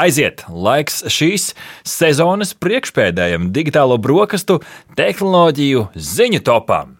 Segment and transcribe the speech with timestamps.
[0.00, 0.44] aiziet!
[0.48, 1.50] Laiks šīs
[1.86, 4.60] sezonas priekšpēdējiem digitālo brokastu
[4.98, 6.96] tehnoloģiju ziņu topām.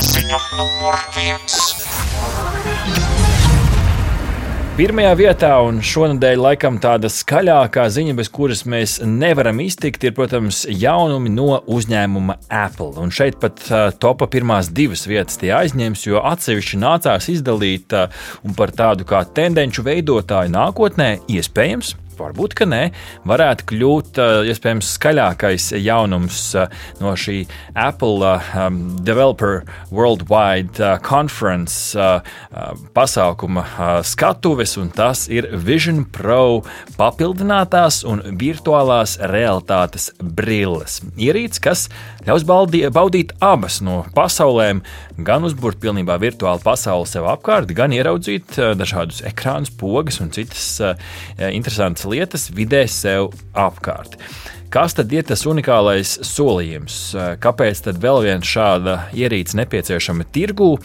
[0.00, 1.73] Ziņa numur viens.
[4.74, 10.64] Pirmajā vietā, un šonadēļ laikam tāda skaļākā ziņa, bez kuras mēs nevaram iztikt, ir, protams,
[10.66, 12.90] jaunumi no uzņēmuma Apple.
[12.98, 18.10] Un šeit pat uh, topā pirmās divas vietas tie aizņems, jo atsevišķi nācās izdalīt uh,
[18.42, 22.82] un par tādu kā tendenču veidotāju nākotnē iespējams varbūt, ka nē,
[23.28, 26.40] varētu kļūt iespējams skaļākais jaunums
[27.00, 29.62] no šī Apple um, Developer
[29.94, 31.94] Worldwide Conference
[32.94, 33.64] pasākuma
[34.06, 36.62] skatuves, un tas ir Vision Pro
[36.98, 41.00] papildinātās un virtuālās realitātes brilles.
[41.20, 41.86] Ierīce, kas
[42.26, 44.82] ļaus baudīt abas no pasaulēm,
[45.24, 50.68] gan uzbūvēt pilnībā virtuālu pasauli sev apkārt, gan ieraudzīt dažādus ekrānus, pogas un citas
[51.38, 54.18] interesantas interesantas lietas vidē sev apkārt.
[54.70, 57.14] Kas tad ir tas unikālais solījums?
[57.40, 60.76] Kāpēc tad vēl viena šāda ierīce nepieciešama tirgū?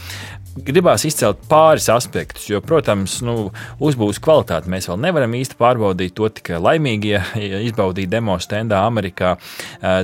[0.59, 6.15] Gribās izcelt pāris aspektus, jo, protams, nu, uzbūves kvalitāti mēs vēl nevaram īsti pārbaudīt.
[6.17, 7.21] To tikai laimīgie
[7.69, 9.37] izbaudīja demo standā Amerikā.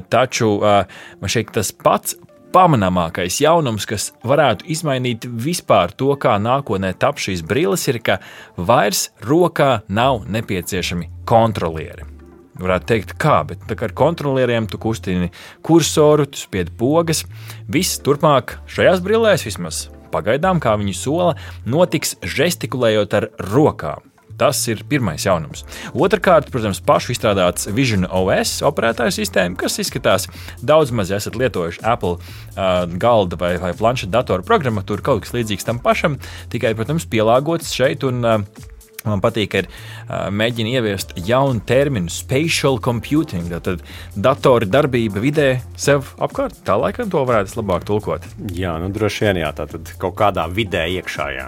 [0.09, 2.15] Taču man šķiet, tas pats
[2.55, 8.21] pamanāmākais jaunums, kas varētu izmainīt vispār to, kā nākotnē tap šīs brilles, ir, ka
[8.55, 12.07] vairs rokā nav nepieciešami kontrolieri.
[12.55, 15.27] Varētu teikt, kā, bet ar kontrolieriem tu kustini
[15.65, 17.25] kursoru, tu spied pogas.
[17.67, 21.33] Viss turpmāk šajās brillēs, vismaz pagaidām, kā viņi sola,
[21.67, 24.14] notiks žestikulējot ar rokām.
[24.39, 25.63] Tas ir pirmais jaunums.
[25.95, 30.27] Otrakārt, protams, pašu izstrādāts Vision OS operētāju sistēma, kas izskatās
[30.65, 35.67] daudz maz, esat lietojuši Apple uh, galda vai, vai planšeta datoru programmatūru, kaut kas līdzīgs
[35.67, 36.19] tam pašam,
[36.51, 38.65] tikai, protams, pielāgots šeit un uh,
[39.05, 43.51] Man patīk, ka ir uh, mēģina ieviest jaunu terminu, spatial computing.
[43.65, 43.83] Tad
[44.15, 45.47] datora darbība vidē
[45.79, 46.57] sev apkārt.
[46.65, 48.25] Tā laikam to varētu labāk tulkot.
[48.55, 51.27] Jā, nu droši vien jā, tā tad kaut kādā vidē iekšā.
[51.35, 51.47] Jā.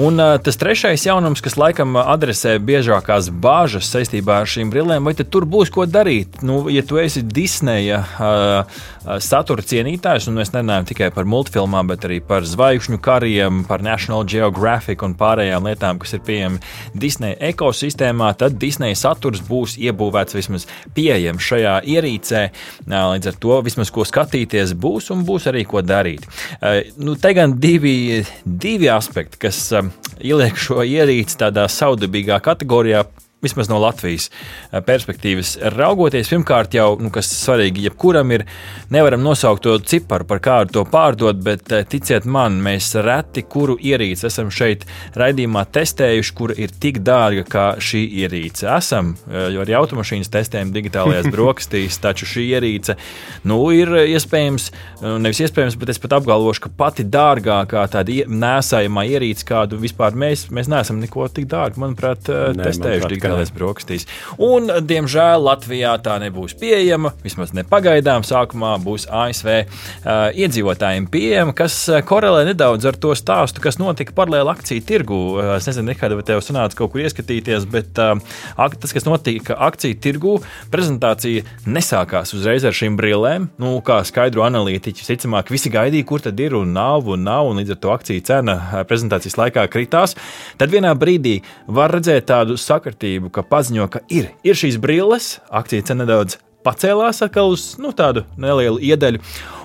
[0.00, 5.14] Un uh, tas trešais jaunums, kas laikam adresē biežākās bāžas saistībā ar šīm brillēm, vai
[5.18, 6.42] tur būs ko darīt?
[6.46, 8.80] Nu, ja tu esi Disneja uh,
[9.22, 14.26] satura cienītājs, un mēs nerunājam tikai par multfilmām, bet arī par zvaigžņu kariem, par National
[14.28, 20.66] Geographic un pārējām lietām, kas ir pieejamas Disneja ekosistēmā, tad Disneja saturs būs iebūvēts vismaz
[20.96, 22.42] pieejams šajā ierīcē.
[22.88, 26.26] Līdz ar to vismaz ko skatīties būs un būs arī ko darīt.
[26.98, 29.62] Nu, te gan divi, divi aspekti, kas
[30.18, 33.04] ieliek šo ierīci tādā saudabīgā kategorijā
[33.42, 38.44] vismaz no Latvijas eh, perspektīvas raugoties, pirmkārt, jau nu, kas svarīgi, jebkuram ir,
[38.90, 43.78] nevaram nosaukt to ciparu, par kādu to pārdot, bet eh, ticiet man, mēs reti kuru
[43.78, 44.86] ierīci esam šeit
[45.18, 48.66] raidījumā testējuši, kur ir tik dārga kā šī ierīce.
[48.74, 52.98] Esam, eh, jo arī automašīnas testējam digitālajās brokastīs, taču šī ierīce
[53.46, 54.70] nu, ir iespējams,
[55.22, 60.48] nevis iespējams, bet es pat apgalvošu, ka pati dārgākā tāda nēsājamā ierīce, kādu vispār mēs,
[60.54, 63.06] mēs neesam neko tik dārgu, manuprāt, ne, testējuši.
[63.06, 64.06] Manuprāt, Kādreiz brokastīs.
[64.42, 67.12] Un, diemžēl, Latvijā tā nebūs pieejama.
[67.24, 68.24] Vismaz ne pagaidām.
[68.26, 71.76] Sākumā būs ASV uh, iedzīvotājiem pieejama, kas
[72.08, 75.20] korelē nedaudz ar to stāstu, kas notika paralēli akciju tirgu.
[75.56, 78.16] Es nezinu, kāda tev sanāca kaut kur ieskatīties, bet uh,
[78.78, 80.36] tas, kas notika akciju tirgu,
[80.72, 83.50] prezentācija nesākās uzreiz ar šīm brillēm.
[83.60, 87.60] Nu, kā skaidro analītiķi, visticamāk, visi gaidīja, kur tad ir un nav un nav, un
[87.60, 90.14] līdz ar to akciju cena prezentācijas laikā kritās.
[90.60, 95.40] Tad vienā brīdī var redzēt tādu sakritību vērtību, ka paziņo, ka ir, ir šīs brilles,
[95.50, 99.20] akcija cena nedaudz pacēlās atkal uz nu, tādu nelielu iedeļu.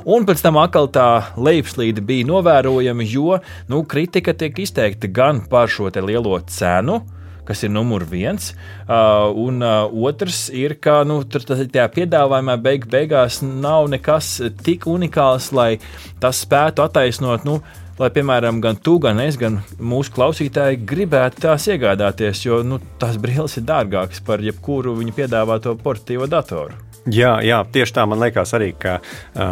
[0.05, 5.67] Un pēc tam atkal tā lejupslīde bija novērojama, jo nu, kritika tiek izteikta gan par
[5.69, 7.03] šo lielo cenu,
[7.45, 8.53] kas ir numurs viens.
[8.87, 14.87] Uh, un uh, otrs ir, ka nu, tur tajā piedāvājumā beig beigās nav nekas tik
[14.87, 15.79] unikāls, lai
[16.23, 17.43] tas spētu attaisnot.
[17.43, 17.59] Nu,
[17.99, 23.19] lai, piemēram, gan tu, gan es, gan mūsu klausītāji gribētu tās iegādāties, jo nu, tās
[23.21, 26.92] brilles ir dārgākas par jebkuru viņu piedāvāto portatīvo datoru.
[27.11, 28.93] Jā, jā, tieši tā man liekas arī, ka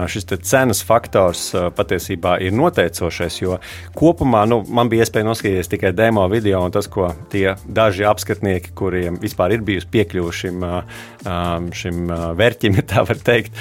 [0.08, 3.42] šis cenas faktors patiesībā ir noteicošais.
[3.42, 3.58] Jo
[3.98, 8.72] kopumā nu, man bija iespēja noskatīties tikai demo video, un tas, ko tie daži apskatnieki,
[8.78, 10.64] kuriem vispār ir bijusi piekļuve šim,
[11.82, 13.60] šim vērķim, ja tā var teikt,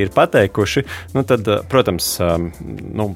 [0.00, 0.86] ir pateikuši,
[1.18, 2.14] nu, tad, protams,
[2.96, 3.10] nu,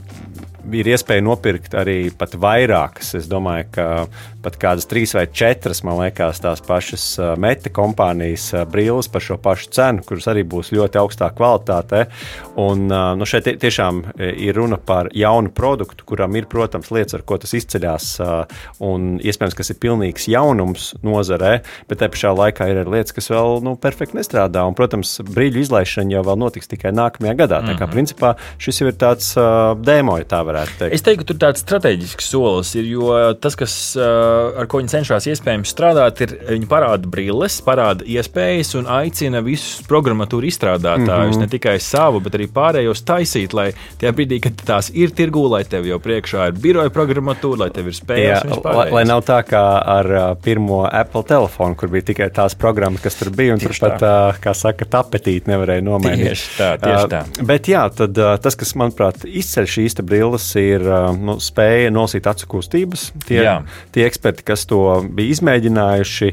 [0.73, 1.99] ir iespēja nopirkt arī
[2.41, 3.15] vairākas.
[3.19, 3.89] Es domāju, ka
[4.45, 7.05] pat kādas trīs vai četras, man liekas, tās pašas
[7.41, 12.05] meta kompānijas brilles par šo pašu cenu, kuras arī būs ļoti augstā kvalitātē.
[12.61, 17.39] Un, nu, šeit tiešām ir runa par jaunu produktu, kuram ir, protams, lietas, ar ko
[17.41, 18.09] tas izceļas,
[18.85, 21.57] un iespējams, kas ir pilnīgs jaunums nozarē,
[21.91, 24.65] bet te pašā laikā ir arī lietas, kas vēl nu, perfekti nestrādā.
[24.69, 27.61] Un, protams, brīļu izlaišana jau notiks tikai nākamajā gadā.
[27.61, 27.75] Mm -hmm.
[27.75, 27.95] Tā kā mhm.
[27.97, 30.95] principā šis jau ir tāds uh, demo, ja tā varētu teikt.
[30.95, 34.93] Es teiktu, ka tur tāds strateģisks solis ir, jo tas, kas, uh, ar ko viņi
[34.93, 41.39] cenšas iespējams strādāt, ir viņi parāda brilles, parāda iespējas un aicina visus programmatūru izstrādātājus, mm
[41.39, 41.45] -hmm.
[41.45, 43.71] ne tikai savu, bet arī pārējos taisīt, lai
[44.01, 47.91] tajā brīdī, kad tās ir tirgū, lai tev jau priekšā ir biroja programmatūra, lai tev
[47.91, 48.45] ir spējas.
[48.45, 49.63] Jā, lai, lai nav tā kā
[49.97, 53.81] ar uh, pirmo Apple telefonu, kur bija tikai tās programmas, kas tur bija, un tieši
[53.81, 56.33] tur pat, uh, kā saka, tapetīti nevarēja nomainīt.
[56.35, 57.23] Tieši tā, tieši tā.
[57.25, 61.93] Uh, bet jā, tad uh, tas, kas, manuprāt, izceļ šīs brilles, ir uh, nu, spēja
[61.95, 63.11] nosīt acu kustības.
[63.29, 63.59] Tie, jā.
[63.95, 66.31] tie eksperti, kas to bija izmēģinājuši,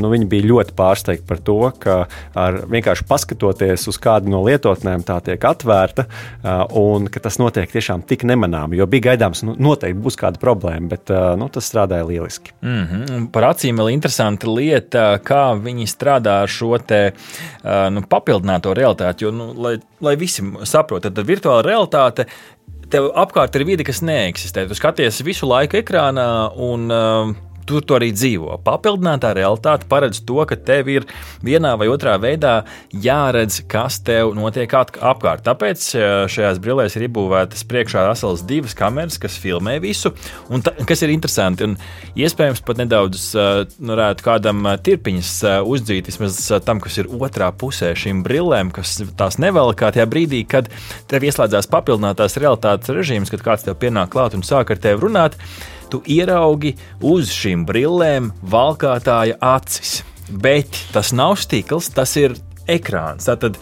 [0.00, 1.96] nu, viņi bija ļoti pārsteigti par to, ka
[2.34, 6.06] ar vienkārši paskatoties uz kādu no lietotnēm, tā tiek atvērta
[6.78, 8.78] un ka tas notiek tiešām tik nemanāmi.
[8.78, 12.52] Jo bija gaidāms, nu, noteikti būs kāda problēma, bet nu, tas strādāja lieliski.
[12.62, 13.30] Mm -hmm.
[13.32, 17.12] Par acīm vēl interesanta lieta, kā viņi strādā ar šo te,
[17.90, 19.24] nu, papildināto realitāti.
[19.24, 22.26] Jo, nu, lai, lai visi saprotu, tad virtuāla realitāte
[22.92, 24.66] tev apkārt ir vide, kas neeksistē.
[24.68, 26.28] Tu skaties visu laiku ekrānā
[26.68, 27.32] un uh,
[27.68, 28.58] tur tu arī dzīvo.
[28.64, 31.06] Papildinātā realitāte paredz to, ka tev ir
[31.44, 32.62] vienā vai otrā veidā
[32.92, 35.44] jāredz, kas tev notiek apkārt.
[35.46, 40.14] Tāpēc e, šajās brillēs ir iebūvētas priekšā vesels divas kameras, kas filmē visu,
[40.52, 41.68] un ta, kas ir interesanti.
[41.68, 41.76] Un
[42.18, 43.48] iespējams, pat nedaudz e,
[43.92, 45.34] varētu kādam e, tirpiņas
[45.68, 50.70] uzdzīt vismaz tam, kas ir otrā pusē šīm brillēm, kas tās nevelkā tajā brīdī, kad
[51.10, 55.36] tev ieslēdzās papildinātās realitātes režīms, kad kāds tev pienāk klāt un sāk ar tevi runāt
[55.90, 56.74] tu ieraugi
[57.04, 60.02] uz šīm brillēm valkātāja acis.
[60.28, 62.36] Bet tas nav stikls, tas ir
[62.68, 63.28] ekrāns.
[63.28, 63.56] Tātad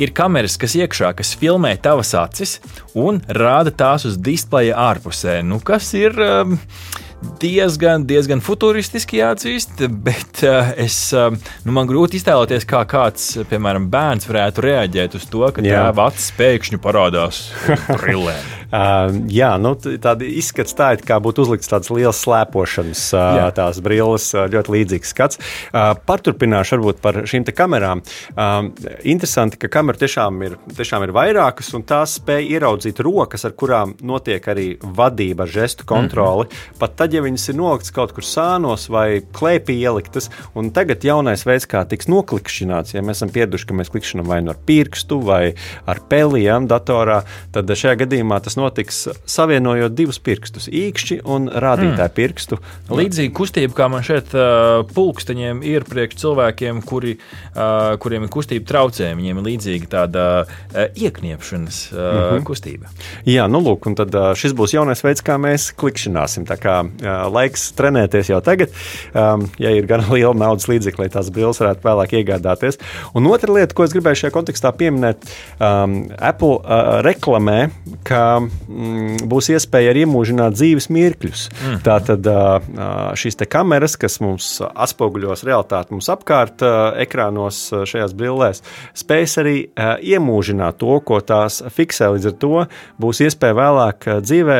[0.00, 2.58] ir kameras, kas iekšā, kas filmē tavas acis
[2.98, 5.40] un rāda tās uz displeja ārpusē.
[5.46, 6.56] Nu, kas ir um,
[7.42, 11.34] diezgan, diezgan futūristiski jāatzīst, bet uh, es, uh,
[11.66, 16.32] nu, man grūti iztēloties, kā kāds, piemēram, bērns varētu reaģēt uz to, ka tēva acis
[16.38, 17.46] pēkšņi parādās
[17.98, 18.50] brillēm.
[18.72, 23.82] Uh, jā, nu, tāda izskats tā, it kā būtu uzlikts tāds liels slēpošanas, uh, tās
[23.84, 25.40] brilles, uh, ļoti līdzīgs skats.
[25.68, 28.00] Uh, paturpināšu varbūt par šīm kamerām.
[28.32, 28.70] Uh,
[29.04, 33.92] interesanti, ka kameru tiešām ir, tiešām ir vairākas, un tās spēj ieraudzīt rokas, ar kurām
[34.00, 36.48] notiek arī vadība žestu kontroli.
[36.48, 36.78] Mm -hmm.
[36.78, 41.44] Pat tad, ja viņas ir noliktas kaut kur sānos vai klēpī ieliktas, un tagad jaunais
[41.46, 45.20] veids, kā tiks noklikšķināts, ja mēs esam pieraduši, ka mēs klikšķinām vai nu ar pirkstu
[45.20, 45.54] vai
[45.86, 47.22] ar peliem datorā,
[47.52, 52.16] tad šajā gadījumā tas notiks savienojot divus pirkstus, īkšķi un rādītāju mm.
[52.16, 52.58] pirkstu.
[52.92, 54.32] Līdzīga kustība, kā man šeit
[54.94, 57.16] pulksteņiem ir priekš cilvēkiem, kuri,
[58.02, 59.22] kuriem ir kustība traucējumi.
[59.22, 60.26] Viņiem ir līdzīga tāda
[60.72, 62.46] iekniepšanas mm -hmm.
[62.48, 62.90] kustība.
[63.28, 66.46] Jā, nu lūk, un tad šis būs jaunais veids, kā mēs klikšķināsim.
[66.48, 66.78] Tā kā
[67.32, 68.72] laiks trenēties jau tagad,
[69.58, 72.80] ja ir gan liela naudas līdzekļa, lai tās brilles varētu vēlāk iegādāties.
[73.14, 75.26] Un otra lieta, ko es gribēju šajā kontekstā pieminēt,
[75.58, 77.70] um, Apple uh, reklamē,
[78.06, 81.44] ka mm, būs iespēja arī iemūžināt dzīves mirkļus.
[81.52, 81.78] Mm.
[81.86, 82.28] Tātad
[83.18, 86.62] šīs kameras, kas mums atspoguļos realitāti mums apkārt,
[87.02, 88.62] ekrānos šajās brillēs,
[88.98, 89.56] spēs arī
[90.12, 92.12] iemūžināt to, ko tās fiksē.
[92.14, 92.64] Līdz ar to
[93.02, 94.58] būs iespēja vēlāk dzīvē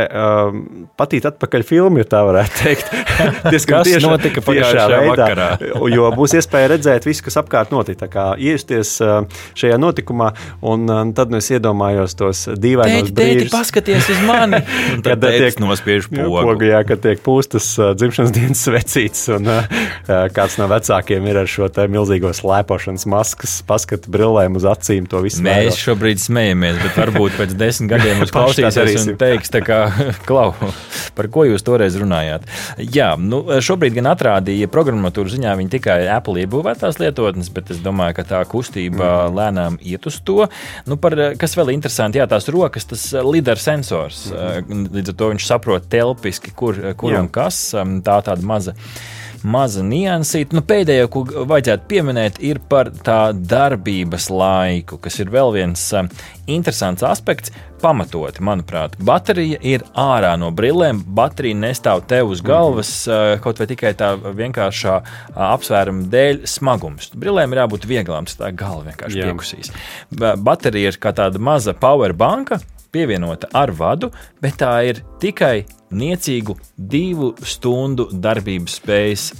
[1.01, 2.93] patīt atpakaļ filmu, ja tā varētu teikt.
[3.53, 5.49] Diezgan tieši notika pagājušajā veidā, vakarā.
[5.97, 7.99] jo būs iespēja redzēt visu, kas apkārt notiek.
[8.01, 10.33] Tā kā iesties šajā notikumā,
[10.67, 13.53] un tad nu es iedomājos tos dīvainos brīžus
[13.83, 14.57] paskaties uz mani.
[15.05, 16.43] Kad tiek nospiež pogu.
[16.43, 19.49] pogu jā, kad tiek pūstas dzimšanas dienas svecītes, un
[20.35, 25.23] kāds no vecākiem ir ar šo te milzīgo slēpošanas maskas, paskatu brillēm uz acīm, to
[25.25, 25.43] visu.
[25.43, 25.79] Mēs mēro.
[25.83, 29.81] šobrīd smejamies, bet varbūt pēc desmit gadiem mums klausīsies un teiks, tā kā,
[30.29, 30.53] klau,
[31.19, 32.47] par ko jūs toreiz runājāt.
[32.79, 38.19] Jā, nu, šobrīd gan atrādīja programmatūru ziņā viņi tikai Apple iebūvētās lietotnes, bet es domāju,
[38.21, 39.37] ka tā kustība mm.
[39.39, 40.47] lēnām iet uz to.
[40.89, 44.31] Nu, par, kas vēl interesanti, jā, tās rokas, tas lidar sensors.
[44.31, 44.93] Mm -hmm.
[44.99, 47.21] Līdz ar to viņš saprot telpiski, kur, kur Jā.
[47.21, 47.75] un kas.
[47.75, 48.75] Tā tāda maza
[49.43, 50.57] maza niansīta.
[50.57, 56.11] Nu, pēdējo, ko vajadzētu pieminēt, ir par tā darbības laiku, kas ir vēl viens um,
[56.51, 57.55] interesants aspekts.
[57.83, 61.01] Pamatoti, manuprāt, baterija ir ārā no brillēm.
[61.03, 63.41] Baterija nestāv tev uz galvas, mm -hmm.
[63.43, 65.01] kaut vai tikai tā vienkāršā
[65.35, 67.11] apsvēruma dēļ smagums.
[67.15, 69.73] Brillēm ir jābūt vieglām, tā galva vienkārši piekusīs.
[70.39, 72.61] Baterija ir kā tāda maza power banka
[72.93, 74.11] pievienota ar vadu,
[74.43, 79.31] bet tā ir tikai niecīgu divu stundu darbības spējas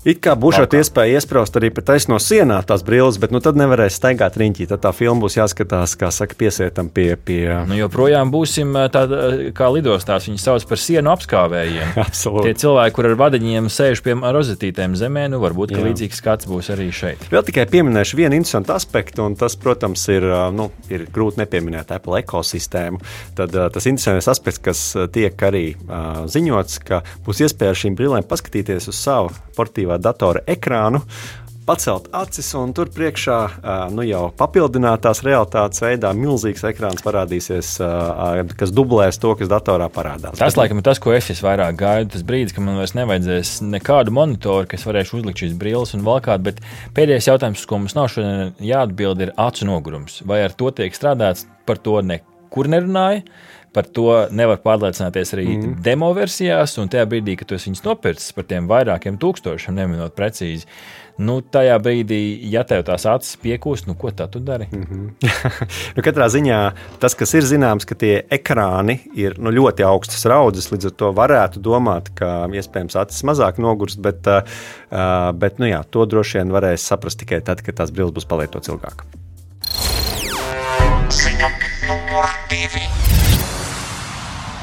[0.00, 3.58] It kā būs šāda iespēja iesprāst arī pa taisno sienā tās brilles, bet nu, tad
[3.60, 4.70] nevarēs staigāt riņķī.
[4.70, 7.18] Tad tā filma būs jāskatās, kā saka, piesietam pie.
[7.20, 7.42] pie...
[7.68, 11.92] Nu, joprojām būsim tādā kā lidostās, viņi sauc par sienu apskāvējiem.
[12.06, 12.48] Absolūti.
[12.48, 16.88] Tie cilvēki, kur ar vadiņiem sēž pie rozetītēm zemē, nu varbūt līdzīgs skats būs arī
[16.96, 17.28] šeit.
[17.28, 20.24] Vēl tikai pieminēšu vienu interesantu aspektu, un tas, protams, ir,
[20.56, 23.02] nu, ir grūti nepieminēt Apple ekosistēmu.
[23.36, 28.24] Tad tas interesantais aspekts, kas tiek arī uh, ziņots, ka būs iespēja ar šīm brillēm
[28.32, 31.02] paskatīties uz savu portīvu portatīvā datora ekrānu,
[31.66, 33.36] pacelt acis, un tur priekšā
[33.94, 37.76] nu, jau papildinātās realitātes veidā milzīgs ekrāns parādīsies,
[38.58, 40.38] kas dublēs to, kas datorā parādās.
[40.38, 42.10] Tas, laikam, ir tas, ko es vairāk gaidu.
[42.16, 46.42] Tas brīdis, kad man vairs nevajadzēs nekādu monitoru, kas varēšu uzlikt šīs brilles un valkāt.
[46.42, 46.58] Bet
[46.96, 50.24] pēdējais jautājums, ko mums nav šodien jāatbild, ir acu nogurums.
[50.26, 51.46] Vai ar to tiek strādāts?
[51.68, 53.22] Par to nekur nerunāja.
[53.70, 55.74] Par to nevar pārliecināties arī mm.
[55.84, 60.66] demo versijās, un tajā brīdī, kad tu viņus nopircis par tiem vairākiem tūkstošiem, neminot precīzi,
[61.20, 62.18] nu, tajā brīdī,
[62.50, 64.66] ja tev tās acis piekūst, nu, ko tu dari?
[64.72, 65.30] Mm -hmm.
[65.96, 70.72] nu, katrā ziņā tas, kas ir zināms, ka tie ekrāni ir nu, ļoti augstas raudzes,
[70.72, 74.42] līdz ar to varētu domāt, ka iespējams acis mazāk nogurst, bet, uh,
[75.32, 78.68] bet nu, jā, to droši vien varēs saprast tikai tad, kad tās brilles būs palietotas
[78.68, 79.04] ilgāk.
[81.10, 81.48] Ziņa
[81.88, 83.19] numur divi.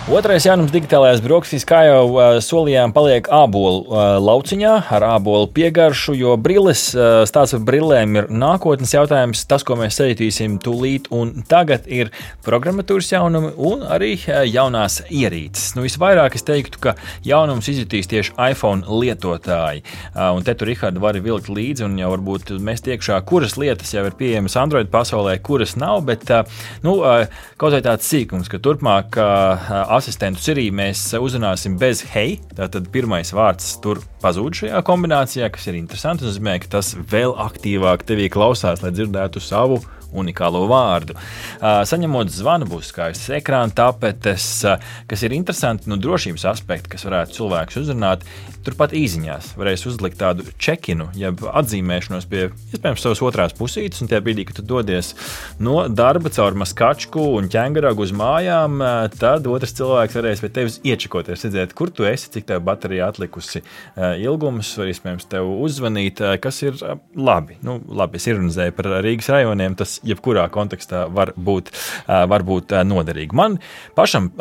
[0.08, 6.14] Otrais jaunums digitālajās brokastīs, kā jau uh, solījām, paliek ābolu uh, lauciņā ar ābolu piegaršu,
[6.16, 9.42] jo brilles, uh, stāsts par brillēm ir nākotnes jautājums.
[9.52, 12.14] Tas, ko mēs sajutīsim tūlīt un tagad, ir
[12.46, 15.74] programmatūras jaunumi un arī uh, jaunās ierīces.
[15.76, 16.96] Nu, visvairāk es teiktu, ka
[17.28, 19.84] jaunums izjutīs tieši iPhone lietotāji.
[20.14, 23.92] Uh, un te tur, Rihards, var vilkt līdzi un jau varbūt mēs tiekšā, kuras lietas
[23.92, 26.48] jau ir pieejamas Android pasaulē, kuras nav, bet uh,
[26.88, 27.28] nu, uh,
[27.60, 32.38] kaut vai tāds sīkums, ka turpmāk uh, asistentu Sirī mēs uzrunāsim bez hei.
[32.58, 36.24] Tātad pirmais vārds tur pazūd šajā kombinācijā, kas ir interesanti.
[36.24, 39.82] Tas nozīmē, ka tas vēl aktīvāk tevī klausās, lai dzirdētu savu
[40.16, 41.18] unikālo vārdu.
[41.60, 44.48] Saņemot zvanu, būs skaists ekrāns, tapetes,
[45.10, 48.24] kas ir interesanti no drošības aspekta, kas varētu cilvēkus uzrunāt.
[48.66, 54.24] Turpat īsiņās varēs uzlikt tādu čekinu, jeb atzīmēšanos pie iespējams savas otrās pusītes, un tajā
[54.26, 55.14] brīdī, kad tu dodies
[55.64, 58.82] no darba caur maskačku un ķēngaragu uz mājām,
[59.16, 63.64] tad otrs cilvēks varēs pie tevis iečakoties, redzēt, kur tu esi, cik tev baterija atlikusi
[64.24, 66.82] ilgums, var iespējams tev uzzvanīt, kas ir
[67.16, 67.60] labi.
[67.64, 71.72] Nu, labi, es ironizēju par Rīgas rajoniem, tas jebkurā kontekstā var būt,
[72.08, 73.38] var būt noderīgi.
[73.38, 73.60] Man
[73.98, 74.32] pašam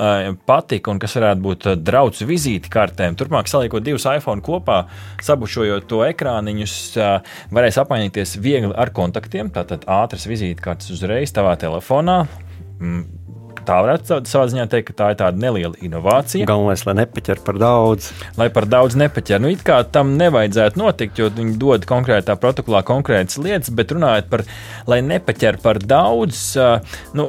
[0.49, 4.85] patika, un kas varētu būt draugs vizīti kartēm, turpmāk saliekot divus iPhone kopā,
[5.25, 6.77] sabušojot to ekrāniņus,
[7.55, 9.53] varēs apmainīties viegli ar kontaktiem.
[9.55, 12.23] Tātad ātras vizītkartes uzreiz tavā telefonā.
[13.67, 16.47] Tā varētu savā ziņā teikt, ka tā ir tāda neliela inovācija.
[16.47, 18.13] Galvenais, lai nepaķer par daudz.
[18.39, 19.43] Lai par daudz nepaķer.
[19.43, 24.31] Nu, it kā tam nevajadzētu notikt, jo viņi dod konkrētā protokolā konkrētas lietas, bet runājot
[24.31, 24.45] par,
[24.87, 26.43] lai nepaķer par daudz,
[27.17, 27.27] nu,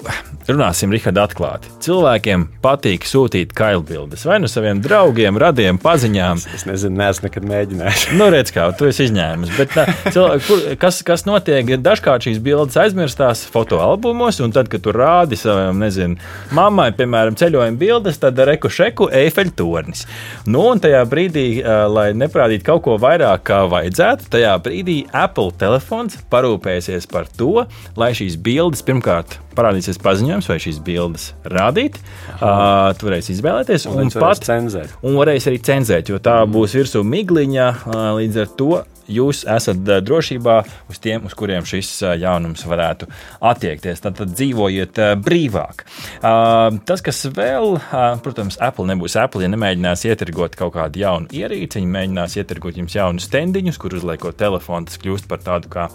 [0.50, 1.72] runāsim, Rihard, atklāti.
[1.88, 6.44] Cilvēkiem patīk sūtīt kailbildes vai nu saviem draugiem, radiem, paziņām.
[6.44, 8.06] Es, es nezinu, neesmu nekad mēģinājis.
[8.20, 9.56] nu, redz, kā tu esi izņēmis.
[9.58, 9.74] Bet,
[10.14, 15.40] cilvēki, kur, kas, kas notiek, dažkārt šīs bildes aizmirstās fotoalbumos, un tad, kad tu rādi
[15.40, 16.20] savam, nezinu,
[16.56, 20.06] mammai, piemēram, ceļojuma bildes, tad reku šeku eifeļu tornis.
[20.48, 21.48] Nu, un tajā brīdī,
[21.92, 27.68] lai neprādītu kaut ko vairāk, kā vajadzētu, tajā brīdī Apple telefons parūpēsies par to,
[28.00, 31.98] lai šīs bildes pirmkārt parādīsies paziņojums, vai šīs bildes rādīt.
[32.38, 34.94] Uh, tu varēsi izvēlēties, un, un pat cenzēt.
[35.02, 37.72] Un varēs arī cenzēt, jo tā būs virsū migliņa.
[37.88, 38.72] Uh, līdz ar to
[39.12, 40.58] jūs esat drošībā
[40.92, 43.10] uz tiem, uz kuriem šis jaunums varētu
[43.46, 44.02] attiekties.
[44.04, 45.84] Tad, tad dzīvojiet brīvāk.
[46.22, 47.78] Tas, kas vēl,
[48.26, 52.98] protams, Apple nebūs Apple, ja nemēģinās ietirgot kaut kādu jaunu ierīci, viņi mēģinās ietirgot jums
[52.98, 55.88] jaunus stendiņus, kur uzliekot telefonu, tas kļūst par tādu kā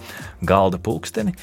[0.45, 1.37] galda pulksteni.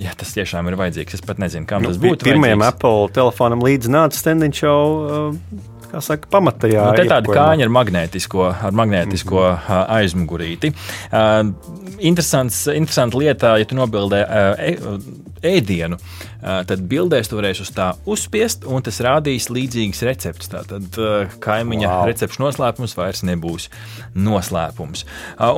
[0.00, 2.26] Ja tas tiešām ir vajadzīgs, es pat nezinu kam nu, tas būtu.
[2.26, 2.76] Pirmajam vajadzīgs.
[2.76, 4.78] Apple telefonam līdzi nāca stendiņš jau.
[5.06, 6.86] Uh, kā saka, pamatajā.
[6.86, 9.86] Nu, te tāda kāņa ar magnētisko, ar magnētisko mm -hmm.
[9.98, 10.72] aizmugurīti.
[11.12, 11.52] Uh,
[11.98, 14.98] interesants, interesanta lieta, ja tu nobildē uh,
[15.46, 15.98] ēdienu,
[16.40, 20.50] tad bildēs tu varēsi uz tā uzspiest, un tas rādīs līdzīgas receptes.
[20.52, 20.98] Tātad
[21.42, 22.04] kaimiņa wow.
[22.10, 23.68] recepšu noslēpums vairs nebūs
[24.14, 25.06] noslēpums.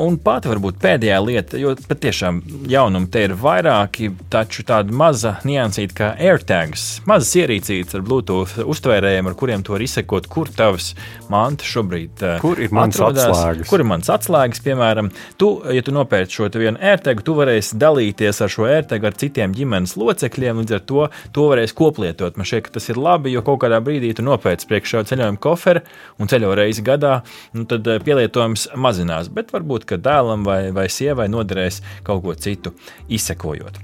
[0.05, 2.41] Un pati varbūt pēdējā lieta, jo patiešām
[2.71, 9.29] jaunumi te ir vairāki, taču tāda maza niansīta kā AirTags, mazas ierīcītes ar Bluetooth uztvērējiem,
[9.29, 10.95] ar kuriem to var izsekot, kur tavs
[11.33, 13.69] mantas šobrīd kur ir mans atrodās, atslēgas.
[13.71, 18.43] Kur ir mans atslēgas, piemēram, tu, ja tu nopērci šo vienu AirTagu, tu varēsi dalīties
[18.45, 20.59] ar šo AirTagu ar citiem ģimenes locekļiem.
[20.63, 22.37] līdz ar to to varēs koplietot.
[22.37, 25.85] Man šķiet, ka tas ir labi, jo kaut kādā brīdī tu nopēc priekšā ceļojuma koferu
[26.19, 27.23] un ceļo reizi gadā,
[27.55, 29.29] nu tad pielietojums mazinās.
[29.29, 32.75] Bet varbūt, ka dēlam vai, vai sievai noderēs kaut ko citu
[33.09, 33.79] izsekojot.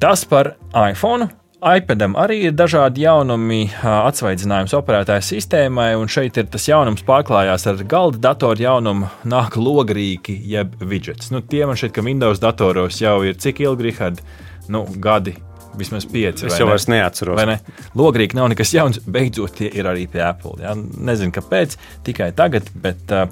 [0.00, 6.66] Tas par iPhone iPadam arī ir dažādi jaunumi, atsvaidzinājums operētāja sistēmai, un šeit ir tas
[6.68, 11.32] jaunums pārklājās ar galda datoru jaunumu, nāk logrīki, jeb widgets.
[11.32, 14.20] Nu, tie man šķiet, ka Windows datoros jau ir cik ilgi, Rihard?
[14.68, 15.34] Nu, gadi
[15.78, 16.46] vismaz pieci.
[16.48, 17.00] Es jau vairs ne?
[17.00, 17.40] neatceros.
[17.48, 17.58] Ne?
[17.98, 20.56] Logrīgi nav nekas jauns, beidzot tie ir arī pie Apple.
[20.62, 20.74] Ja?
[20.76, 23.26] Nezinu, kāpēc, tikai tagad, bet uh,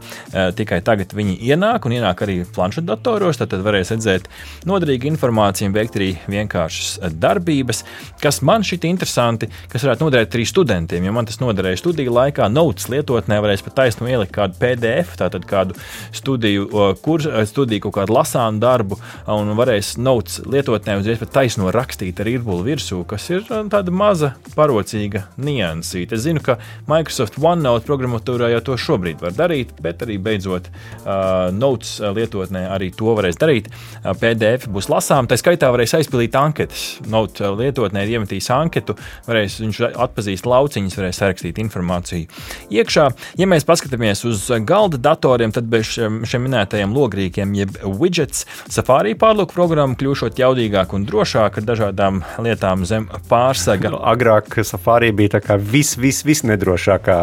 [0.57, 3.41] tikai tagad viņi ienāk un ienāk arī planšetdatoros.
[3.41, 4.29] Tad varēs redzēt
[4.69, 7.85] noderīgu informāciju, veikt arī vienkāršas darbības,
[8.23, 11.05] kas man šķiet interesanti, kas varētu noderēt arī studentiem.
[11.07, 15.47] Jo man tas noderēja studiju laikā, notes lietotnē varēs pat taisnu ielikt kādu PDF, tātad
[15.49, 15.79] kādu
[16.15, 16.69] studiju,
[17.05, 18.99] kursu, studiju kaut kādu lasānu darbu,
[19.35, 23.95] un varēs notes lietotnē uzreiz pat taisno rakstīt arī virbuli virsū, kas ir uh, tāda
[23.95, 26.19] maza parocīga niansīte.
[26.19, 26.59] Es zinu, ka
[26.91, 32.91] Microsoft OneNote programmatūrā jau to šobrīd var darīt, bet arī beidzot uh, Notes lietotnē arī
[32.97, 33.71] to varēs darīt.
[33.71, 36.85] Uh, PDF būs lasām, tā skaitā varēs aizpildīt anketas.
[37.11, 38.97] Note lietotnē ir iemetījis anketu,
[39.29, 42.29] varēs, viņš atpazīst lauciņus, varēs sarakstīt informāciju.
[42.75, 43.09] Iekšā,
[43.41, 49.15] ja mēs paskatāmies uz galda datoriem, tad bez šiem, šiem minētajiem logrīkiem, jeb widgets, Safari
[49.19, 53.93] pārlūku programma kļūšot jaudīgāk un drošāk ar dažādām lietām zem pārsega.
[53.95, 57.19] Nu, agrāk Safari bija tā kā vis, vis, visnedrošākā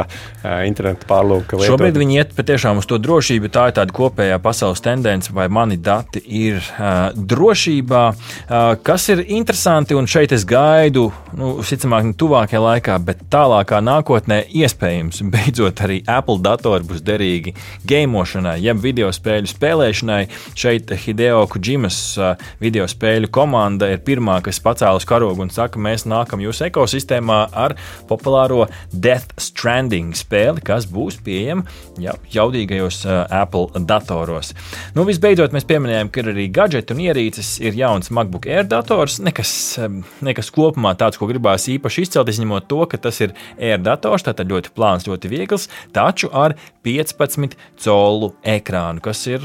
[0.67, 1.72] interneta pārlūka lieta.
[1.72, 3.51] Šobrīd viņi iet patiešām uz to drošību.
[3.53, 8.03] Tā ir tāda kopējā pasaules tendence, vai mani dati ir uh, drošībā.
[8.12, 13.81] Uh, kas ir interesanti, un šeit es gaidu, nu, visticamāk, ne tuvākajā laikā, bet tālākā
[13.86, 17.55] nākotnē iespējams, beidzot arī Apple datori būs derīgi
[17.88, 20.22] gameošanai, jeb video spēļu spēlēšanai.
[20.58, 25.79] Šeit Hideo Kujimas uh, video spēļu komanda ir pirmā, kas pacēla uz karogu un saka,
[25.81, 27.75] mēs nākam jūsu ekosistēmā ar
[28.10, 31.65] populāro Death Stranding spēli, kas būs pieejama
[32.01, 34.53] jau, jaudīgajos uh, Apple datoros.
[34.95, 39.19] Nu, visbeidzot, mēs pieminējām, ka ir arī gadgeti un ierīces, ir jauns MacBook Air dators,
[39.24, 43.81] nekas, um, nekas kopumā tāds, ko gribās īpaši izcelt, izņemot to, ka tas ir Air
[43.83, 49.43] dators, tātad ļoti plāns, ļoti viegls, taču ar 15 colu ekrānu, kas ir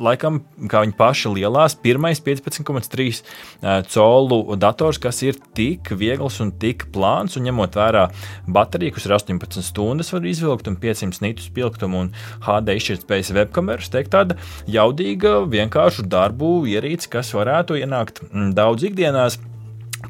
[0.00, 6.54] laikam, kā viņi paši lielās, pirmais 15,3 uh, colu dators, kas ir tik viegls un
[6.62, 8.06] tik plāns, un ņemot vērā
[8.48, 12.12] bateriju, kas ir 18 stundas, var izvilkt un 500 nitus spilgtumu un
[12.46, 14.38] HD izšķirtspējas webkameras, teikt tāda
[14.70, 18.24] jaudīga, vienkārša darbu ierīce, kas varētu ienākt
[18.56, 19.40] daudz ikdienās.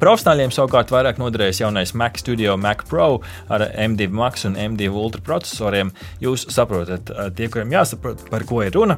[0.01, 3.19] Profesionāļiem savukārt vairāk noderēs jaunais Mac Studio Mac Pro
[3.53, 5.91] ar M2 Max un M2 Ultra procesoriem.
[6.23, 8.97] Jūs saprotat, tie, kuriem jāsaprot, par ko ir runa.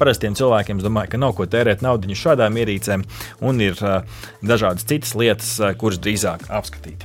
[0.00, 3.04] Parastiem cilvēkiem domāju, ka nav ko tērēt naudu šādām ierīcēm,
[3.44, 4.00] un ir uh,
[4.40, 7.04] dažādas citas lietas, uh, kuras drīzāk apskatīt.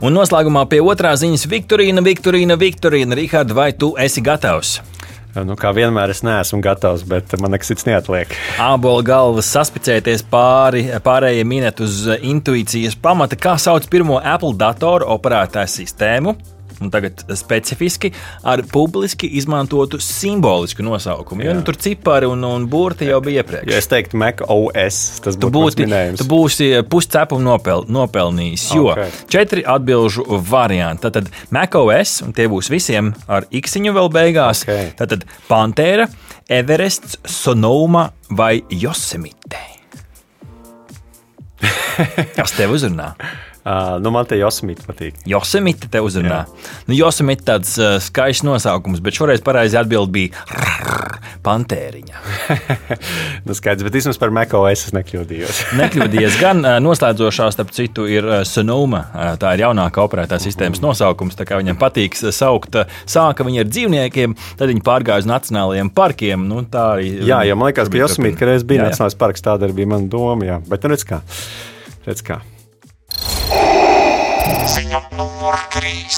[0.00, 3.18] Un noslēgumā pie otrā ziņas Viktorīna, Viktorīna, Viktorīna.
[3.20, 4.78] Rihard, vai tu esi gatavs?
[5.44, 8.32] Nu, kā vienmēr es neesmu gatavs, bet man nekas cits neatliek.
[8.62, 15.74] Ābola galvas saspicēties pāri, pārējie minēt uz intuīcijas pamata, kā sauc pirmo Apple datoru operētāju
[15.76, 16.36] sistēmu
[16.80, 18.10] un tagad specifiski
[18.46, 21.44] ar publiski izmantotu simbolisku nosaukumu.
[21.46, 23.70] Jo nu, tur cipari un, un burti jau bija iepriekš.
[23.72, 26.22] Ja es teiktu, Mac OS, tas tu būtu minējums.
[26.22, 29.14] Tu būsi puscepumu nopel, nopelnījis, jo okay.
[29.32, 31.10] četri atbilžu varianti.
[31.16, 34.66] Tad Mac OS, un tie būs visiem ar iksiņu vēl beigās.
[34.66, 34.92] Okay.
[34.98, 36.08] Tad Pantera,
[36.48, 39.64] Everests, Sonoma vai Yosemite.
[42.36, 43.14] Kas tev uzrunā?
[43.66, 45.16] Uh, nu, man te Josemīte patīk.
[45.26, 46.44] Josemīte te uzrunā.
[46.86, 50.44] Nu, Josemīte tāds uh, skaists nosaukums, bet šoreiz pareizi atbild bija
[51.42, 52.22] Pantēriņa.
[53.46, 55.60] nu, skaidrs, bet vismaz par MacOS es nekļūdījos.
[55.82, 56.38] nekļūdījies.
[56.38, 59.02] Gan uh, noslēdzošā, starp citu, ir uh, Sonoma.
[59.10, 61.34] Uh, tā ir jaunākā operētā sistēmas nosaukums.
[61.34, 65.90] Tā kā viņam patīk saukt, uh, sāka viņi ar dzīvniekiem, tad viņi pārgāja uz nacionālajiem
[65.90, 66.46] parkiem.
[66.46, 67.16] Nu, tā arī.
[67.26, 70.10] Jā, jā, man liekas, ka Josemīte, kad es biju nacionālais parks, tāda arī bija mana
[70.10, 70.52] doma.
[70.54, 70.60] Jā.
[70.70, 71.24] Bet, nu, redz kā.
[72.06, 72.44] Redz kā.
[74.66, 76.16] Ziņa numur 3.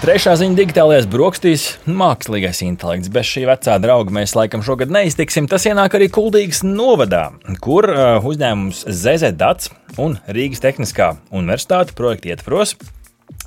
[0.00, 3.10] Trešā ziņa- digitālais brokastīs, mākslīgais intelekts.
[3.12, 5.48] Bez šī vecā drauga mēs laikam šogad neiztiksim.
[5.48, 12.32] Tas ienāk arī Kuldīgas novadā, kur uh, uzņēmums ZZ Dats un Rīgas Tehniskā universitāte projekta
[12.32, 12.76] ietvaros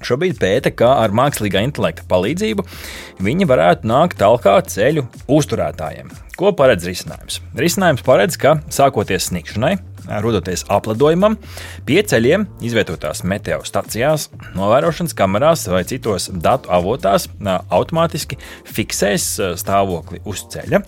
[0.03, 2.65] Šobrīd pēta, kā ar mākslīgā intelekta palīdzību
[3.23, 6.11] viņi varētu nākt tālāk ceļu uzturētājiem.
[6.39, 7.39] Ko paredz risinājums?
[7.55, 9.77] Risinājums paredz, ka sākoties sniegšanai,
[10.23, 11.37] rodoties apledojumam,
[11.87, 18.39] pie ceļiem izvietotās meteostacijās, novērošanas kamerās vai citos datu avotās automātiski
[18.69, 19.29] fiksēs
[19.61, 20.83] stāvokli uz ceļa.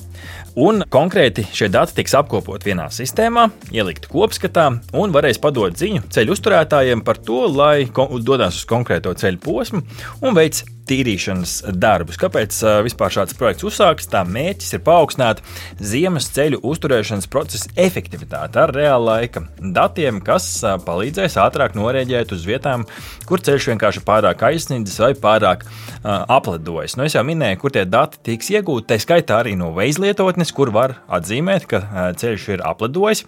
[0.55, 6.31] Un konkrēti šie dati tiks apkopoti vienā sistēmā, ielikt kopskatā un varēs padot ziņu ceļu
[6.37, 7.89] uzturētājiem par to, lai
[8.23, 9.83] dodas uz konkrēto ceļu posmu
[10.23, 12.19] un veids tīrīšanas darbus.
[12.21, 14.09] Kāpēc vispār šāds projekts uzsākts?
[14.11, 15.41] Tā mērķis ir paaugstināt
[15.81, 20.47] ziemas ceļu uzturēšanas procesa efektivitāti ar reāla laika datiem, kas
[20.85, 22.85] palīdzēs ātrāk norēģēt uz vietām,
[23.29, 26.97] kur ceļš vienkārši pārāk aizsniedzis vai pārāk uh, apledojis.
[26.99, 30.71] Nu, es jau minēju, kur tie dati tiks iegūti, tā skaitā arī no veizlietotnes, kur
[30.75, 31.81] var atzīmēt, ka
[32.19, 33.25] ceļš ir apledojis,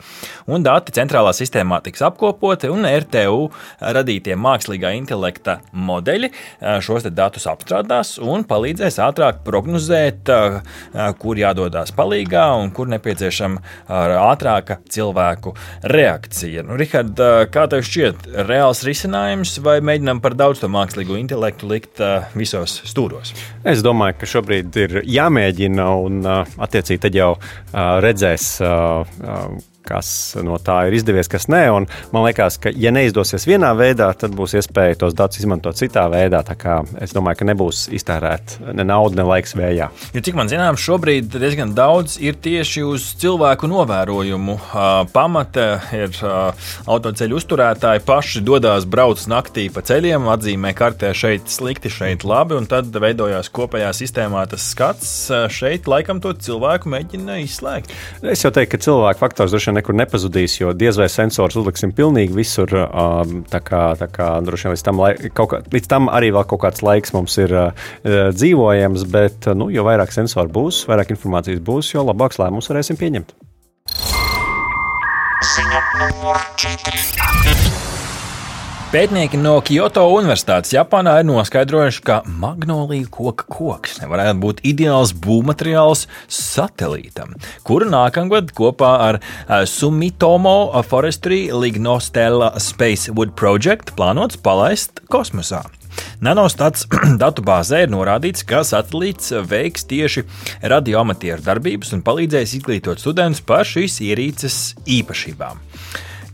[0.49, 3.47] un dati centrālā sistēmā tiks apkopoti, un RTU
[3.81, 6.31] radītie mākslīgā intelekta modeļi
[6.85, 10.29] šos datus apstrādās un palīdzēs ātrāk prognozēt,
[11.21, 13.61] kur jādodas palīgā un kur nepieciešama
[14.21, 15.53] ātrāka cilvēku
[15.93, 16.65] reakcija.
[16.67, 17.19] Nu, Rihard,
[17.53, 22.03] kā tev šķiet, reāls risinājums vai mēģinām par daudz to mākslīgo intelektu likt
[22.37, 23.33] visos stūros?
[23.67, 27.31] Es domāju, ka šobrīd ir jāmēģina un attiecīgi tad jau
[27.73, 28.53] redzēs
[29.87, 30.09] kas
[30.43, 31.63] no tā ir izdevies, kas nē.
[31.73, 36.07] Un man liekas, ka, ja neizdosies vienā veidā, tad būs iespēja tos datus izmantot citā
[36.11, 36.43] veidā.
[37.03, 39.89] Es domāju, ka nebūs iztērēta ne nauda, ne laiks vējā.
[40.15, 44.57] Jo, cik man zināms, šobrīd diezgan daudz ir tieši uz cilvēku novērojumu
[45.13, 45.67] pamata.
[45.95, 46.13] Ir
[46.87, 52.67] autoceļu uzturētāji paši dodas brauc naktī pa ceļiem, atzīmē kartē šeit slikti, šeit labi, un
[52.69, 55.13] tad veidojās kopējā sistēmā tas skats.
[55.53, 57.93] Šeit laikam to cilvēku mēģina izslēgt.
[58.21, 61.93] Es jau teiktu, ka cilvēku faktors droši vien nekur nepazudīs, jo diez vai sensors uzliksim
[61.97, 62.73] pilnīgi visur.
[63.51, 65.03] Tā kā, tā kā droši vien līdz tam,
[65.37, 67.53] kā, līdz tam arī vēl kaut kāds laiks mums ir
[68.03, 73.35] dzīvojams, bet nu, jo vairāk sensoru būs, vairāk informācijas būs, jo labāks lēmums varēsim pieņemt.
[75.47, 77.66] Ziņa numur 4.
[78.87, 86.05] Pētnieki no Kyoto Universitātes Japānā ir noskaidrojuši, ka magnolija koka koks varētu būt ideāls būvmateriāls
[86.31, 87.33] satelītam,
[87.67, 89.19] kuru nākamgad kopā ar
[89.67, 95.65] Sumitomo Forestry Lignostella Space Wood Project plānots palaist kosmosā.
[96.23, 96.87] Nanostats
[97.23, 100.23] datubāzē ir norādīts, ka satelīts veiks tieši
[100.63, 105.59] radioamatieru darbības un palīdzēs izglītot studentus par šīs ierīces īpašībām.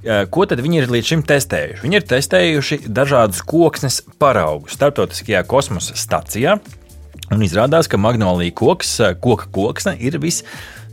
[0.03, 1.79] Eh, ko tad viņi ir līdz šim testējuši?
[1.85, 6.57] Viņi ir testējuši dažādus koksnes paraugus starptautiskajā kosmosa stacijā.
[7.31, 10.43] Un izrādās, ka magnolija koks, eh, koka koksne ir viss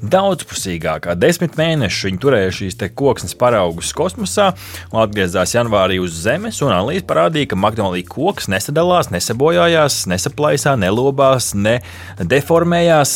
[0.01, 1.15] daudzpusīgākā.
[1.21, 4.51] Desmit mēnešus viņi turēja šīs koksnes paraugus kosmosā
[4.93, 6.61] un atgriezās janvārī uz Zemes.
[6.65, 13.15] Analīze parādīja, ka magnolija koks nesadalās, nesabojājās, nesaplaisā, nelobās, nedeformējās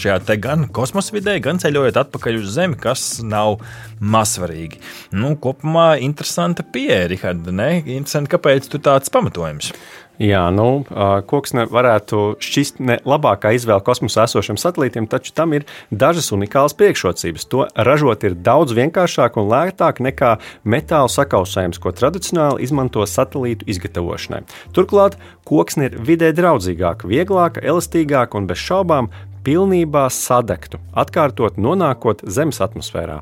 [0.00, 3.60] šajā gan kosmosa vidē, gan ceļojot atpakaļ uz Zemi, kas nav
[4.00, 4.80] mazsvarīgi.
[5.14, 7.48] Nu, kopumā interesanta pieeja, Rihard.
[7.50, 9.74] Interesanti, kāpēc tu tāds pamatojums?
[10.20, 10.82] Jā, nu,
[11.30, 17.46] koksne varētu šķist ne labākā izvēle kosmosā esošiem satelītiem, taču tam ir dažas unikālas priekšrocības.
[17.48, 20.34] To ražot ir daudz vienkāršāk un lētāk nekā
[20.68, 24.42] metāla sakausējums, ko tradicionāli izmanto satelītu izgatavošanai.
[24.76, 25.16] Turklāt
[25.48, 29.08] koksne ir vidē draudzīgāka, vieglāka, elastīgāka un bez šaubām
[29.46, 33.20] pilnībā sadegtu, atkārtot nonākot Zemes atmosfērā.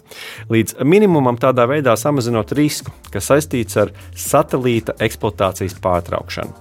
[0.52, 6.54] Līdz minimumam tādā veidā samazinot risku, kas saistīts ar satelīta eksploatācijas pārtraukšanu.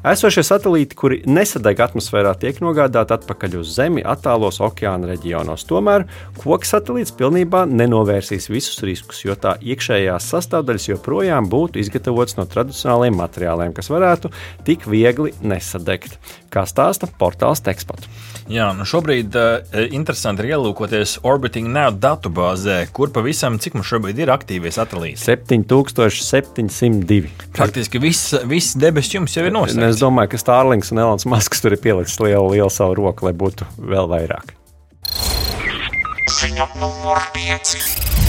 [0.00, 5.66] Esošie satelīti, kuri nesadeg atmosfērā, tiek nogādāti atpakaļ uz Zemi attālos okeāna reģionos.
[5.68, 6.06] Tomēr
[6.38, 13.20] koka satelīts pilnībā nenovērsīs visus riskus, jo tā iekšējās sastāvdaļas joprojām būtu izgatavotas no tradicionāliem
[13.20, 14.32] materiāliem, kas varētu
[14.64, 16.16] tik viegli nesadegt,
[16.52, 18.00] kā stāsta portāls Tekspot.
[18.50, 19.62] Jā, nu šobrīd uh,
[19.94, 25.20] interesanti ir ielūkoties Orbiting Now datubāzē, kur pavisam cik mums šobrīd ir aktīvie satelīti.
[25.22, 27.30] 7702.
[27.54, 29.94] Praktiski viss, viss debesis jums jau ir noslēgts.
[29.94, 33.34] Es domāju, ka Stārlings un Elons Masks tur ir pielicis lielu, lielu savu roku, lai
[33.38, 34.46] būtu vēl vairāk.
[36.40, 38.19] Ziņa numur 5.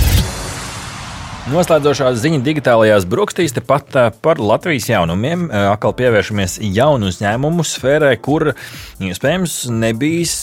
[1.50, 5.48] Noslēdzošā ziņa digitālajās brokastīs tepat par Latvijas jaunumiem.
[5.50, 8.52] Atkal pievēršamies jaunu uzņēmumu sfērai, kur
[9.02, 10.36] iespējams nebijis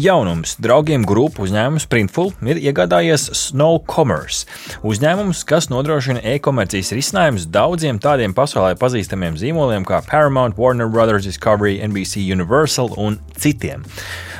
[0.00, 0.54] jaunums.
[0.64, 4.48] Draugiem grupu uzņēmums Printful ir iegādājies Snow Commerce.
[4.80, 11.76] Uzņēmums, kas nodrošina e-komercijas risinājumus daudziem tādiem pasaulē pazīstamiem zīmoliem kā Paramount, Warner Brothers, Discovery,
[11.84, 13.84] NBC Universal un citiem.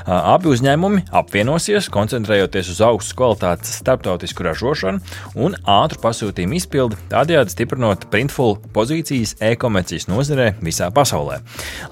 [0.07, 5.03] Abi uzņēmumi apvienosies, koncentrējoties uz augstas kvalitātes starptautisku ražošanu
[5.43, 11.41] un ātru pasūtījumu izpildi, tādējādi stiprinot Printful pozīcijas e-komercijas nozarē visā pasaulē.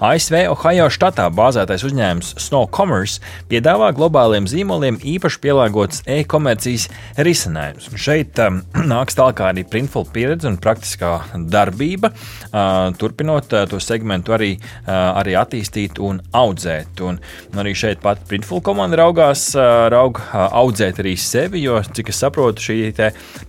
[0.03, 3.19] ASV Ohio štatā bāzētais uzņēmums Snow Commerce
[3.51, 6.87] piedāvā globāliem zīmoliem īpaši pielāgots e-komercijas
[7.27, 7.89] risinājums.
[7.99, 8.61] Šeit um,
[8.93, 11.11] nāks tālāk arī Printful pieredze un praktiskā
[11.51, 17.03] darbība, uh, turpinot uh, to segmentu arī, uh, arī attīstīt un audzēt.
[17.05, 17.19] Un,
[17.51, 22.13] un arī šeit pat Printful komanda raugās, uh, raug uh, audzēt arī sevi, jo, cik
[22.13, 22.81] es saprotu, šī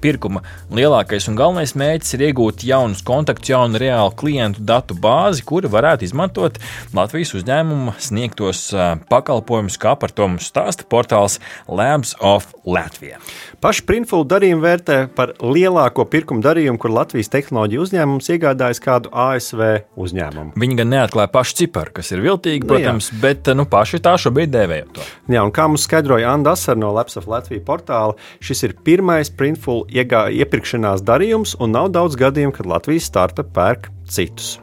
[0.02, 0.42] pirkuma
[0.72, 6.06] lielākais un galvenais mērķis ir iegūt jaunus kontaktus, jaunu reālu klientu datu bāzi, kura varētu
[6.08, 6.58] izmantot
[6.96, 11.38] Latvijas uzņēmuma sniegtos uh, pakalpojumus, kā par to mums stāsta portāls
[11.68, 13.20] Labs of Latvija.
[13.56, 19.62] Paši Printful darījumu vērtē par lielāko pirkumu darījumu, kur Latvijas tehnoloģija uzņēmums iegādājas kādu ASV
[19.96, 20.52] uzņēmumu.
[20.60, 24.52] Viņi gan neatklāja pašu ciparu, kas ir viltīgi, protams, nu, bet nu, paši tā šobrīd
[24.52, 25.08] dēvēja to.
[25.32, 29.86] Jā, un kā mums skaidroja Anna Asar no of Latvijas portāla, šis ir pirmais Printful
[29.88, 34.56] iepirkšanās darījums, un nav daudz gadījumu, kad Latvijas startup pērk citus.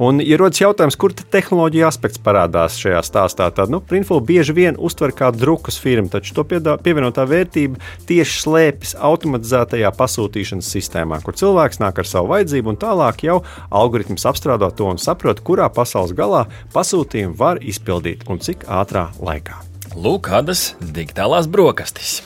[0.00, 4.78] Un, ja rodas jautājums, kur tehnoloģija aspekts parādās šajā stāstā, tad nu, Printful bieži vien
[4.80, 11.82] uztver kā drukas firmu, taču to pievienotā vērtība tieši slēpjas automatizētajā pasūtīšanas sistēmā, kur cilvēks
[11.82, 16.46] nāk ar savu vajadzību un tālāk jau algoritms apstrādā to un saprot, kurā pasaules galā
[16.74, 19.60] pasūtījumu var izpildīt un cik ātrā laikā.
[19.96, 22.20] Lūk, kādas digitālās brokastis.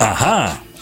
[0.00, 0.69] Aha!